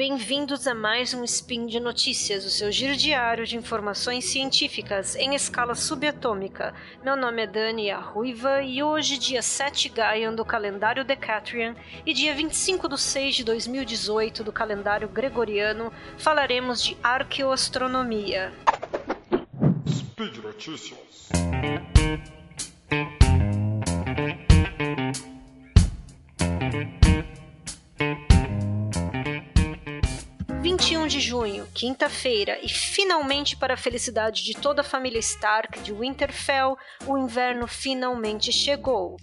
Bem-vindos 0.00 0.66
a 0.66 0.74
mais 0.74 1.12
um 1.12 1.22
Spin 1.24 1.66
de 1.66 1.78
Notícias, 1.78 2.46
o 2.46 2.48
seu 2.48 2.72
giro 2.72 2.96
diário 2.96 3.46
de 3.46 3.54
informações 3.54 4.24
científicas 4.24 5.14
em 5.14 5.34
escala 5.34 5.74
subatômica. 5.74 6.72
Meu 7.04 7.14
nome 7.14 7.42
é 7.42 7.46
Dani 7.46 7.90
Arruiva 7.90 8.62
e 8.62 8.82
hoje, 8.82 9.18
dia 9.18 9.42
7 9.42 9.90
Gaian 9.90 10.34
do 10.34 10.42
calendário 10.42 11.04
Decatrian 11.04 11.76
e 12.06 12.14
dia 12.14 12.34
25 12.34 12.88
de 12.88 12.98
6 12.98 13.34
de 13.34 13.44
2018 13.44 14.42
do 14.42 14.50
calendário 14.50 15.06
Gregoriano, 15.06 15.92
falaremos 16.16 16.82
de 16.82 16.96
arqueoastronomia. 17.02 18.54
Speed 19.86 20.38
Notícias. 20.38 21.28
Junho, 31.40 31.66
quinta-feira, 31.72 32.58
e 32.62 32.68
finalmente 32.68 33.56
para 33.56 33.72
a 33.72 33.76
felicidade 33.76 34.44
de 34.44 34.52
toda 34.52 34.82
a 34.82 34.84
família 34.84 35.18
Stark 35.18 35.80
de 35.80 35.90
Winterfell, 35.90 36.76
o 37.06 37.16
inverno 37.16 37.66
finalmente 37.66 38.52
chegou. 38.52 39.16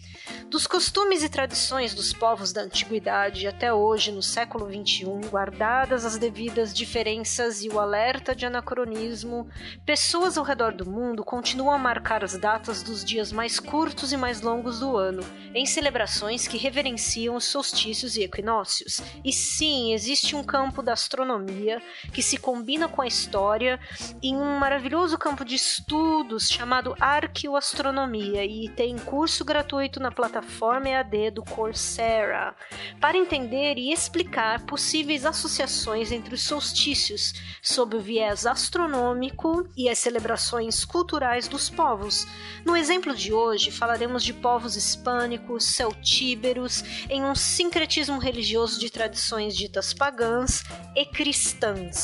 Dos 0.50 0.66
costumes 0.66 1.22
e 1.22 1.30
tradições 1.30 1.94
dos 1.94 2.14
povos 2.14 2.52
da 2.52 2.62
antiguidade 2.62 3.48
até 3.48 3.72
hoje, 3.72 4.12
no 4.12 4.24
século 4.24 4.66
XXI, 4.66 5.06
guardadas 5.30 6.06
as 6.06 6.18
devidas 6.18 6.74
diferenças 6.74 7.62
e 7.62 7.70
o 7.70 7.80
alerta 7.80 8.34
de 8.34 8.48
anacronismo, 8.48 9.48
pessoas 9.86 10.40
ao 10.40 10.44
redor 10.44 10.74
do 10.74 10.90
mundo 10.90 11.24
continuam 11.24 11.76
a 11.76 11.78
marcar 11.78 12.24
as 12.24 12.36
datas 12.36 12.82
dos 12.82 13.06
dias 13.06 13.32
mais 13.32 13.60
curtos 13.60 14.12
e 14.12 14.18
mais 14.18 14.42
longos 14.42 14.80
do 14.80 14.98
ano, 14.98 15.22
em 15.54 15.68
celebrações 15.68 16.48
que 16.48 16.58
reverenciam 16.58 17.36
os 17.36 17.46
solstícios 17.46 18.18
e 18.18 18.24
equinócios. 18.24 19.02
E 19.24 19.32
sim, 19.32 19.94
existe 19.94 20.36
um 20.36 20.44
campo 20.44 20.82
da 20.82 20.94
astronomia 20.94 21.28
astronomia 21.28 21.82
que 22.12 22.22
se 22.22 22.38
combina 22.38 22.88
com 22.88 23.02
a 23.02 23.08
história 23.08 23.80
em 24.22 24.36
um 24.36 24.58
maravilhoso 24.60 25.18
campo 25.18 25.44
de 25.44 25.56
estudos 25.56 26.50
chamado 26.50 26.96
Arqueoastronomia 27.00 28.46
e 28.46 28.70
tem 28.70 28.98
curso 28.98 29.44
gratuito 29.44 30.00
na 30.00 30.12
plataforma 30.12 30.90
EAD 30.90 31.32
do 31.32 31.44
Coursera 31.44 32.56
para 33.00 33.18
entender 33.18 33.78
e 33.78 33.92
explicar 33.92 34.66
possíveis 34.66 35.26
associações 35.26 36.12
entre 36.12 36.36
os 36.36 36.44
solstícios 36.44 37.34
sob 37.62 37.96
o 37.96 38.02
viés 38.02 38.46
astronômico 38.46 39.68
e 39.76 39.90
as 39.90 40.00
celebrações 40.00 40.86
culturais 40.86 41.48
dos 41.48 41.70
povos. 41.70 42.28
No 42.66 42.76
exemplo 42.76 43.16
de 43.16 43.34
hoje, 43.34 43.72
falaremos 43.72 44.24
de 44.24 44.34
povos 44.34 44.76
hispânicos, 44.76 45.66
celtíberos, 45.66 46.84
em 47.10 47.24
um 47.24 47.36
sincretismo 47.36 48.20
religioso 48.20 48.80
de 48.80 48.90
tradições 48.90 49.56
ditas 49.56 49.94
pagãs 49.94 50.64
e 50.96 51.06
cristãs. 51.06 51.97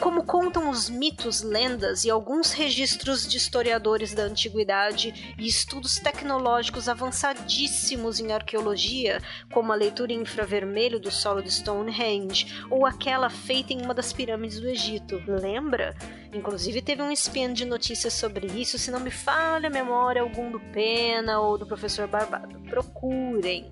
Como 0.00 0.24
contam 0.24 0.70
os 0.70 0.88
mitos, 0.88 1.42
lendas 1.42 2.04
e 2.04 2.10
alguns 2.10 2.50
registros 2.52 3.26
de 3.26 3.36
historiadores 3.36 4.14
da 4.14 4.24
antiguidade 4.24 5.34
e 5.38 5.46
estudos 5.46 5.96
tecnológicos 5.96 6.88
avançadíssimos 6.88 8.18
em 8.18 8.32
arqueologia, 8.32 9.20
como 9.52 9.72
a 9.72 9.76
leitura 9.76 10.12
em 10.12 10.22
infravermelho 10.22 10.98
do 10.98 11.10
solo 11.10 11.42
de 11.42 11.52
Stonehenge 11.52 12.64
ou 12.70 12.86
aquela 12.86 13.28
feita 13.28 13.72
em 13.72 13.82
uma 13.82 13.94
das 13.94 14.12
pirâmides 14.12 14.58
do 14.58 14.68
Egito. 14.68 15.22
Lembra? 15.26 15.94
Inclusive 16.32 16.80
teve 16.80 17.02
um 17.02 17.12
spin 17.12 17.52
de 17.52 17.64
notícias 17.64 18.14
sobre 18.14 18.46
isso, 18.46 18.78
se 18.78 18.90
não 18.90 19.00
me 19.00 19.10
falha 19.10 19.68
a 19.68 19.70
memória, 19.70 20.22
algum 20.22 20.50
do 20.50 20.58
Pena 20.72 21.38
ou 21.38 21.58
do 21.58 21.66
professor 21.66 22.08
Barbado. 22.08 22.58
Procurem. 22.62 23.70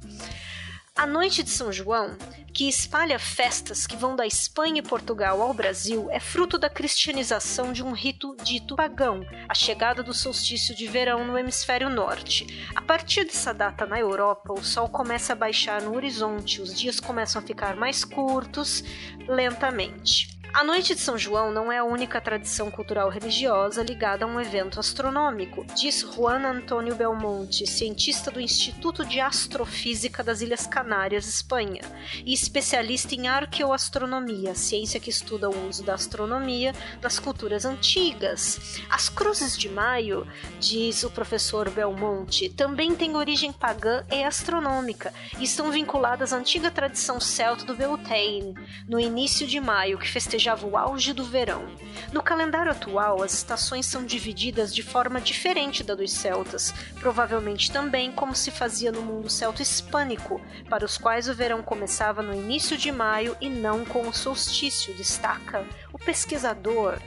A 0.96 1.06
Noite 1.06 1.42
de 1.42 1.50
São 1.50 1.72
João, 1.72 2.16
que 2.52 2.68
espalha 2.68 3.18
festas 3.18 3.86
que 3.86 3.96
vão 3.96 4.16
da 4.16 4.26
Espanha 4.26 4.80
e 4.80 4.82
Portugal 4.82 5.40
ao 5.40 5.54
Brasil, 5.54 6.10
é 6.10 6.20
fruto 6.20 6.58
da 6.58 6.68
cristianização 6.68 7.72
de 7.72 7.82
um 7.82 7.92
rito 7.92 8.36
dito 8.42 8.76
pagão, 8.76 9.24
a 9.48 9.54
chegada 9.54 10.02
do 10.02 10.12
solstício 10.12 10.74
de 10.74 10.86
verão 10.86 11.24
no 11.24 11.38
hemisfério 11.38 11.88
norte. 11.88 12.68
A 12.74 12.82
partir 12.82 13.24
dessa 13.24 13.54
data 13.54 13.86
na 13.86 13.98
Europa, 13.98 14.52
o 14.52 14.62
sol 14.62 14.88
começa 14.88 15.32
a 15.32 15.36
baixar 15.36 15.80
no 15.80 15.94
horizonte, 15.94 16.60
os 16.60 16.78
dias 16.78 17.00
começam 17.00 17.40
a 17.40 17.46
ficar 17.46 17.76
mais 17.76 18.04
curtos, 18.04 18.82
lentamente. 19.26 20.39
A 20.52 20.64
Noite 20.64 20.96
de 20.96 21.00
São 21.00 21.16
João 21.16 21.52
não 21.52 21.70
é 21.70 21.78
a 21.78 21.84
única 21.84 22.20
tradição 22.20 22.72
cultural 22.72 23.08
religiosa 23.08 23.84
ligada 23.84 24.24
a 24.24 24.28
um 24.28 24.40
evento 24.40 24.80
astronômico, 24.80 25.64
diz 25.76 26.00
Juan 26.00 26.44
Antônio 26.44 26.96
Belmonte, 26.96 27.68
cientista 27.68 28.32
do 28.32 28.40
Instituto 28.40 29.04
de 29.04 29.20
Astrofísica 29.20 30.24
das 30.24 30.40
Ilhas 30.40 30.66
Canárias, 30.66 31.28
Espanha, 31.28 31.82
e 32.26 32.34
especialista 32.34 33.14
em 33.14 33.28
arqueoastronomia, 33.28 34.52
ciência 34.56 34.98
que 34.98 35.08
estuda 35.08 35.48
o 35.48 35.68
uso 35.68 35.84
da 35.84 35.94
astronomia 35.94 36.74
nas 37.00 37.20
culturas 37.20 37.64
antigas. 37.64 38.80
As 38.90 39.08
cruzes 39.08 39.56
de 39.56 39.68
maio, 39.68 40.26
diz 40.58 41.04
o 41.04 41.10
professor 41.10 41.70
Belmonte, 41.70 42.48
também 42.48 42.96
têm 42.96 43.14
origem 43.14 43.52
pagã 43.52 44.04
e 44.10 44.24
astronômica 44.24 45.14
e 45.38 45.44
estão 45.44 45.70
vinculadas 45.70 46.32
à 46.32 46.36
antiga 46.36 46.72
tradição 46.72 47.20
celta 47.20 47.64
do 47.64 47.76
Beltane, 47.76 48.54
no 48.88 48.98
início 48.98 49.46
de 49.46 49.60
maio, 49.60 49.98
que 49.98 50.08
festeja 50.08 50.39
festejava 50.40 50.66
o 50.66 50.76
auge 50.76 51.12
do 51.12 51.22
verão. 51.22 51.68
No 52.12 52.22
calendário 52.22 52.72
atual, 52.72 53.22
as 53.22 53.34
estações 53.34 53.84
são 53.84 54.06
divididas 54.06 54.74
de 54.74 54.82
forma 54.82 55.20
diferente 55.20 55.84
da 55.84 55.94
dos 55.94 56.12
celtas, 56.12 56.72
provavelmente 56.98 57.70
também 57.70 58.10
como 58.10 58.34
se 58.34 58.50
fazia 58.50 58.90
no 58.90 59.02
mundo 59.02 59.28
celto-hispânico, 59.28 60.40
para 60.68 60.84
os 60.84 60.96
quais 60.96 61.28
o 61.28 61.34
verão 61.34 61.62
começava 61.62 62.22
no 62.22 62.32
início 62.32 62.78
de 62.78 62.90
maio 62.90 63.36
e 63.38 63.50
não 63.50 63.84
com 63.84 64.08
o 64.08 64.14
solstício, 64.14 64.94
destaca 64.94 65.66
o 65.92 65.98
pesquisador. 65.98 66.98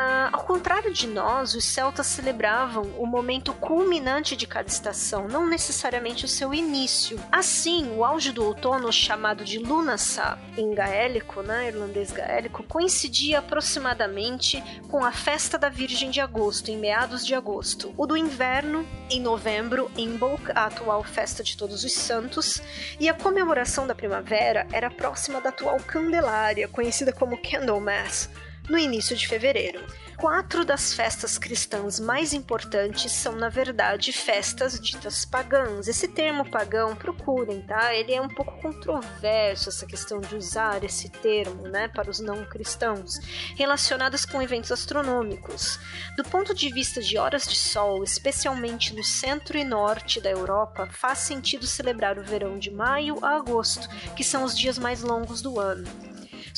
Ah, 0.00 0.30
ao 0.32 0.44
contrário 0.44 0.92
de 0.92 1.08
nós, 1.08 1.56
os 1.56 1.64
celtas 1.64 2.06
celebravam 2.06 2.84
o 2.96 3.04
momento 3.04 3.52
culminante 3.52 4.36
de 4.36 4.46
cada 4.46 4.68
estação, 4.68 5.26
não 5.26 5.44
necessariamente 5.44 6.24
o 6.24 6.28
seu 6.28 6.54
início. 6.54 7.18
Assim, 7.32 7.90
o 7.96 8.04
auge 8.04 8.30
do 8.30 8.44
outono, 8.44 8.92
chamado 8.92 9.44
de 9.44 9.58
Lunasa 9.58 10.38
em 10.56 10.72
gaélico, 10.72 11.42
né, 11.42 11.66
irlandês 11.66 12.12
gaélico, 12.12 12.62
coincidia 12.62 13.40
aproximadamente 13.40 14.62
com 14.88 15.04
a 15.04 15.10
festa 15.10 15.58
da 15.58 15.68
Virgem 15.68 16.10
de 16.10 16.20
Agosto, 16.20 16.70
em 16.70 16.76
meados 16.76 17.26
de 17.26 17.34
agosto. 17.34 17.92
O 17.96 18.06
do 18.06 18.16
inverno, 18.16 18.86
em 19.10 19.20
novembro, 19.20 19.90
Imbolc, 19.96 20.48
a 20.54 20.66
atual 20.66 21.02
festa 21.02 21.42
de 21.42 21.56
Todos 21.56 21.82
os 21.82 21.92
Santos, 21.92 22.62
e 23.00 23.08
a 23.08 23.14
comemoração 23.14 23.84
da 23.84 23.96
primavera 23.96 24.64
era 24.72 24.92
próxima 24.92 25.40
da 25.40 25.48
atual 25.48 25.78
Candelária, 25.78 26.68
conhecida 26.68 27.12
como 27.12 27.36
Candlemas 27.42 28.30
no 28.68 28.78
início 28.78 29.16
de 29.16 29.26
fevereiro. 29.26 29.84
Quatro 30.18 30.64
das 30.64 30.92
festas 30.92 31.38
cristãs 31.38 32.00
mais 32.00 32.32
importantes 32.32 33.12
são, 33.12 33.36
na 33.36 33.48
verdade, 33.48 34.12
festas 34.12 34.80
ditas 34.80 35.24
pagãs. 35.24 35.86
Esse 35.86 36.08
termo 36.08 36.50
pagão, 36.50 36.96
procurem, 36.96 37.62
tá? 37.62 37.94
Ele 37.94 38.12
é 38.12 38.20
um 38.20 38.28
pouco 38.28 38.60
controverso, 38.60 39.68
essa 39.68 39.86
questão 39.86 40.18
de 40.18 40.34
usar 40.34 40.82
esse 40.82 41.08
termo, 41.08 41.68
né, 41.68 41.86
para 41.86 42.10
os 42.10 42.18
não 42.18 42.44
cristãos, 42.44 43.20
relacionadas 43.54 44.24
com 44.24 44.42
eventos 44.42 44.72
astronômicos. 44.72 45.78
Do 46.16 46.24
ponto 46.24 46.52
de 46.52 46.68
vista 46.68 47.00
de 47.00 47.16
horas 47.16 47.46
de 47.46 47.54
sol, 47.54 48.02
especialmente 48.02 48.96
no 48.96 49.04
centro 49.04 49.56
e 49.56 49.62
norte 49.62 50.20
da 50.20 50.30
Europa, 50.30 50.88
faz 50.90 51.20
sentido 51.20 51.64
celebrar 51.64 52.18
o 52.18 52.24
verão 52.24 52.58
de 52.58 52.72
maio 52.72 53.24
a 53.24 53.36
agosto, 53.36 53.88
que 54.16 54.24
são 54.24 54.42
os 54.42 54.58
dias 54.58 54.78
mais 54.80 55.00
longos 55.00 55.40
do 55.40 55.60
ano 55.60 56.07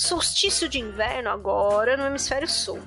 solstício 0.01 0.67
de 0.67 0.79
inverno 0.79 1.29
agora 1.29 1.95
no 1.95 2.07
hemisfério 2.07 2.49
sul. 2.49 2.81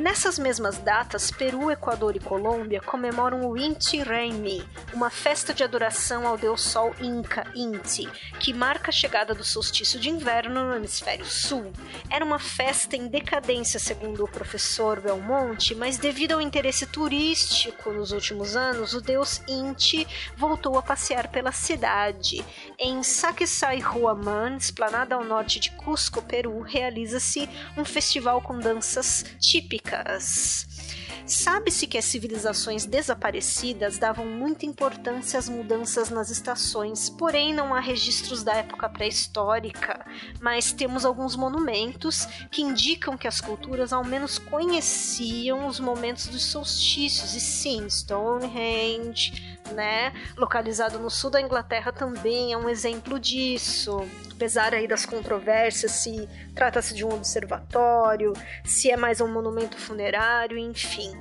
Nessas 0.00 0.38
mesmas 0.38 0.78
datas, 0.78 1.30
Peru, 1.30 1.70
Equador 1.70 2.16
e 2.16 2.20
Colômbia 2.20 2.80
comemoram 2.80 3.46
o 3.46 3.54
Inti 3.54 3.98
Raymi, 3.98 4.66
uma 4.94 5.10
festa 5.10 5.52
de 5.52 5.62
adoração 5.62 6.26
ao 6.26 6.38
deus 6.38 6.62
sol 6.62 6.94
Inca, 7.02 7.46
Inti, 7.54 8.08
que 8.38 8.54
marca 8.54 8.88
a 8.88 8.92
chegada 8.92 9.34
do 9.34 9.44
solstício 9.44 10.00
de 10.00 10.08
inverno 10.08 10.64
no 10.64 10.74
hemisfério 10.74 11.26
sul. 11.26 11.70
Era 12.08 12.24
uma 12.24 12.38
festa 12.38 12.96
em 12.96 13.08
decadência, 13.08 13.78
segundo 13.78 14.24
o 14.24 14.30
professor 14.30 15.02
Belmonte, 15.02 15.74
mas 15.74 15.98
devido 15.98 16.32
ao 16.32 16.40
interesse 16.40 16.86
turístico 16.86 17.92
nos 17.92 18.10
últimos 18.10 18.56
anos, 18.56 18.94
o 18.94 19.02
deus 19.02 19.42
Inti 19.46 20.08
voltou 20.34 20.78
a 20.78 20.82
passear 20.82 21.28
pela 21.28 21.52
cidade. 21.52 22.42
Em 22.78 23.02
Sacsayhuaman, 23.02 24.56
esplanada 24.56 25.14
ao 25.14 25.22
norte 25.26 25.60
de 25.60 25.70
Cusco, 25.72 26.22
Peru, 26.22 26.62
realiza-se 26.62 27.46
um 27.76 27.84
festival 27.84 28.40
com 28.40 28.58
danças 28.58 29.26
típicas 29.38 29.89
Sabe-se 31.26 31.86
que 31.86 31.96
as 31.96 32.04
civilizações 32.06 32.84
desaparecidas 32.84 33.98
davam 33.98 34.26
muita 34.26 34.66
importância 34.66 35.38
às 35.38 35.48
mudanças 35.48 36.10
nas 36.10 36.28
estações, 36.28 37.08
porém 37.08 37.54
não 37.54 37.72
há 37.72 37.78
registros 37.78 38.42
da 38.42 38.54
época 38.54 38.88
pré-histórica, 38.88 40.04
mas 40.40 40.72
temos 40.72 41.04
alguns 41.04 41.36
monumentos 41.36 42.26
que 42.50 42.62
indicam 42.62 43.16
que 43.16 43.28
as 43.28 43.40
culturas 43.40 43.92
ao 43.92 44.04
menos 44.04 44.38
conheciam 44.38 45.68
os 45.68 45.78
momentos 45.78 46.26
dos 46.26 46.42
solstícios, 46.44 47.34
e 47.36 47.40
sim, 47.40 47.88
Stonehenge, 47.88 49.59
né, 49.70 50.12
localizado 50.36 50.98
no 50.98 51.10
sul 51.10 51.30
da 51.30 51.40
Inglaterra 51.40 51.92
também 51.92 52.52
é 52.52 52.56
um 52.56 52.68
exemplo 52.68 53.18
disso 53.18 54.06
apesar 54.40 54.72
aí 54.72 54.88
das 54.88 55.04
controvérsias 55.04 55.92
se 55.92 56.26
trata-se 56.54 56.94
de 56.94 57.04
um 57.04 57.12
observatório, 57.12 58.32
se 58.64 58.90
é 58.90 58.96
mais 58.96 59.20
um 59.20 59.28
monumento 59.28 59.76
funerário, 59.76 60.56
enfim. 60.56 61.12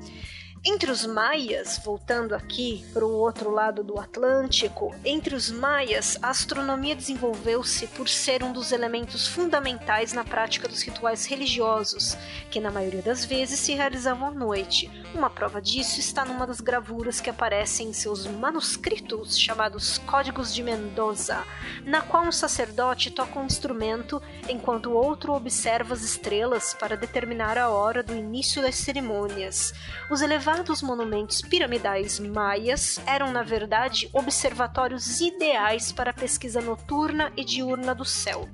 Entre 0.66 0.92
os 0.92 1.06
maias, 1.06 1.80
voltando 1.86 2.36
aqui 2.36 2.86
para 2.92 3.06
o 3.06 3.14
outro 3.14 3.50
lado 3.50 3.82
do 3.82 3.98
Atlântico, 3.98 4.94
entre 5.06 5.34
os 5.34 5.50
maias, 5.50 6.20
a 6.22 6.30
astronomia 6.30 6.98
desenvolveu-se 6.98 7.88
por 7.88 8.10
ser 8.10 8.44
um 8.44 8.52
dos 8.52 8.74
elementos 8.74 9.26
fundamentais 9.26 10.12
na 10.12 10.26
prática 10.26 10.68
dos 10.68 10.82
rituais 10.82 11.26
religiosos, 11.26 12.18
que 12.52 12.60
na 12.60 12.70
maioria 12.70 13.02
das 13.02 13.24
vezes 13.24 13.58
se 13.58 13.74
realizavam 13.74 14.28
à 14.28 14.32
noite. 14.32 14.92
Uma 15.16 15.30
prova 15.30 15.62
disso 15.62 15.98
está 15.98 16.26
numa 16.26 16.46
das 16.46 16.60
gravuras 16.60 17.22
que 17.22 17.30
aparecem 17.30 17.88
em 17.88 17.94
seus 17.94 18.28
manuscritos 18.28 19.40
chamados 19.40 19.98
Códigos 20.00 20.54
de 20.54 20.62
Mendoza, 20.62 21.42
na 21.86 22.02
qual 22.02 22.26
um 22.26 22.34
sacerdote 22.34 23.12
toca 23.12 23.40
um 23.40 23.46
instrumento 23.46 24.22
enquanto 24.50 24.88
o 24.88 24.94
outro 24.94 25.34
observa 25.34 25.94
as 25.94 26.02
estrelas 26.02 26.74
para 26.74 26.98
determinar 26.98 27.58
a 27.58 27.70
hora 27.70 28.04
do 28.04 28.14
início 28.14 28.62
das 28.62 28.76
cerimônias. 28.76 29.74
Os 30.12 30.22
elevados 30.22 30.49
monumentos 30.82 31.42
piramidais 31.42 32.20
maias 32.20 33.00
eram, 33.06 33.32
na 33.32 33.44
verdade, 33.44 34.10
observatórios 34.12 35.22
ideais 35.22 35.92
para 35.92 36.10
a 36.10 36.14
pesquisa 36.14 36.60
noturna 36.60 37.32
e 37.38 37.46
diurna 37.46 37.94
do 37.94 38.04
céu. 38.04 38.50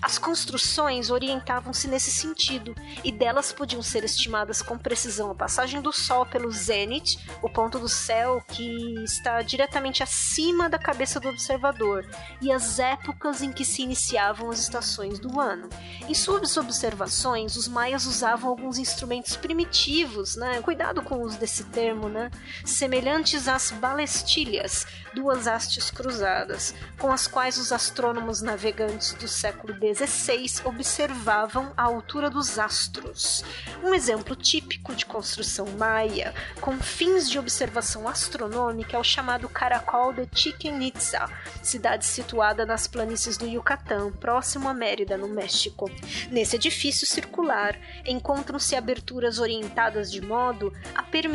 As 0.00 0.16
construções 0.16 1.10
orientavam-se 1.10 1.88
nesse 1.88 2.12
sentido, 2.12 2.72
e 3.02 3.10
delas 3.10 3.52
podiam 3.52 3.82
ser 3.82 4.04
estimadas 4.04 4.62
com 4.62 4.78
precisão 4.78 5.30
a 5.30 5.34
passagem 5.34 5.80
do 5.80 5.92
Sol 5.92 6.24
pelo 6.24 6.52
zênite, 6.52 7.18
o 7.42 7.48
ponto 7.48 7.80
do 7.80 7.88
céu 7.88 8.40
que 8.46 9.02
está 9.02 9.42
diretamente 9.42 10.04
acima 10.04 10.68
da 10.68 10.78
cabeça 10.78 11.18
do 11.18 11.28
observador, 11.28 12.06
e 12.40 12.52
as 12.52 12.78
épocas 12.78 13.42
em 13.42 13.50
que 13.50 13.64
se 13.64 13.82
iniciavam 13.82 14.50
as 14.50 14.60
estações 14.60 15.18
do 15.18 15.40
ano. 15.40 15.68
Em 16.08 16.14
suas 16.14 16.56
observações, 16.56 17.56
os 17.56 17.66
maias 17.66 18.06
usavam 18.06 18.50
alguns 18.50 18.78
instrumentos 18.78 19.36
primitivos, 19.36 20.36
né? 20.36 20.60
Cuidado 20.62 21.02
com 21.02 21.22
os 21.22 21.39
desse 21.40 21.64
termo, 21.64 22.08
né? 22.08 22.30
Semelhantes 22.64 23.48
às 23.48 23.70
balestilhas, 23.70 24.86
duas 25.14 25.48
hastes 25.48 25.90
cruzadas, 25.90 26.74
com 26.98 27.10
as 27.10 27.26
quais 27.26 27.58
os 27.58 27.72
astrônomos 27.72 28.42
navegantes 28.42 29.14
do 29.14 29.26
século 29.26 29.74
XVI 29.74 30.62
observavam 30.64 31.72
a 31.76 31.82
altura 31.82 32.28
dos 32.28 32.58
astros. 32.58 33.42
Um 33.82 33.94
exemplo 33.94 34.36
típico 34.36 34.94
de 34.94 35.06
construção 35.06 35.66
maia, 35.78 36.34
com 36.60 36.78
fins 36.78 37.28
de 37.28 37.38
observação 37.38 38.06
astronômica, 38.06 38.96
é 38.96 39.00
o 39.00 39.04
chamado 39.04 39.48
Caracol 39.48 40.12
de 40.12 40.28
Chichen 40.32 40.86
Itza, 40.86 41.28
cidade 41.62 42.04
situada 42.04 42.66
nas 42.66 42.86
planícies 42.86 43.38
do 43.38 43.46
Yucatán, 43.46 44.12
próximo 44.12 44.68
a 44.68 44.74
Mérida, 44.74 45.16
no 45.16 45.28
México. 45.28 45.90
Nesse 46.30 46.56
edifício 46.56 47.06
circular 47.06 47.78
encontram-se 48.04 48.76
aberturas 48.76 49.38
orientadas 49.38 50.12
de 50.12 50.20
modo 50.20 50.72
a 50.94 51.02
permitir 51.02 51.29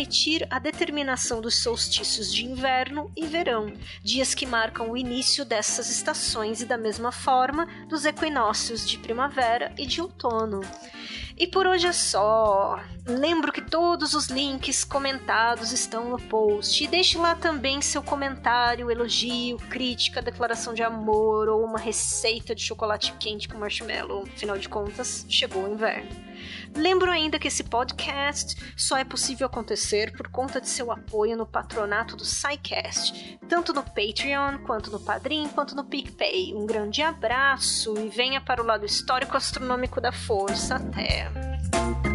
a 0.49 0.59
determinação 0.59 1.39
dos 1.39 1.55
solstícios 1.61 2.33
de 2.33 2.45
inverno 2.45 3.11
e 3.15 3.25
verão, 3.25 3.71
dias 4.03 4.33
que 4.33 4.45
marcam 4.45 4.89
o 4.89 4.97
início 4.97 5.45
dessas 5.45 5.89
estações 5.89 6.61
e 6.61 6.65
da 6.65 6.77
mesma 6.77 7.11
forma 7.11 7.65
dos 7.87 8.05
equinócios 8.05 8.87
de 8.87 8.97
primavera 8.97 9.73
e 9.77 9.85
de 9.85 10.01
outono. 10.01 10.61
E 11.37 11.45
por 11.45 11.67
hoje 11.67 11.87
é 11.87 11.91
só. 11.91 12.79
Lembro 13.05 13.51
que 13.51 13.61
todos 13.61 14.13
os 14.13 14.27
links 14.27 14.85
comentados 14.85 15.73
estão 15.73 16.09
no 16.09 16.17
post. 16.17 16.81
E 16.81 16.87
deixe 16.87 17.17
lá 17.17 17.35
também 17.35 17.81
seu 17.81 18.01
comentário, 18.01 18.89
elogio, 18.89 19.57
crítica, 19.69 20.21
declaração 20.21 20.73
de 20.73 20.81
amor 20.81 21.49
ou 21.49 21.65
uma 21.65 21.77
receita 21.77 22.55
de 22.55 22.61
chocolate 22.61 23.13
quente 23.19 23.49
com 23.49 23.57
marshmallow. 23.57 24.23
Afinal 24.23 24.57
de 24.57 24.69
contas, 24.69 25.25
chegou 25.27 25.65
o 25.65 25.73
inverno. 25.73 26.09
Lembro 26.75 27.11
ainda 27.11 27.39
que 27.39 27.47
esse 27.47 27.63
podcast 27.63 28.55
só 28.75 28.97
é 28.97 29.03
possível 29.03 29.47
acontecer 29.47 30.15
por 30.15 30.29
conta 30.29 30.59
de 30.61 30.69
seu 30.69 30.91
apoio 30.91 31.37
no 31.37 31.45
patronato 31.45 32.15
do 32.15 32.25
SciCast, 32.25 33.39
tanto 33.47 33.73
no 33.73 33.83
Patreon, 33.83 34.59
quanto 34.65 34.91
no 34.91 34.99
Padrim, 34.99 35.47
quanto 35.49 35.75
no 35.75 35.83
PicPay. 35.83 36.53
Um 36.53 36.65
grande 36.65 37.01
abraço 37.01 37.97
e 37.97 38.09
venha 38.09 38.41
para 38.41 38.61
o 38.61 38.65
lado 38.65 38.85
histórico 38.85 39.37
astronômico 39.37 39.99
da 40.01 40.11
Força 40.11 40.75
Até! 40.75 42.14